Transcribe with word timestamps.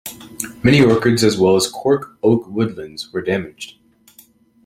Many 0.63 0.81
orchards 0.83 1.23
as 1.23 1.37
well 1.37 1.55
as 1.55 1.67
cork 1.67 2.17
oak 2.23 2.47
woodlands 2.47 3.13
were 3.13 3.21
damaged. 3.21 3.75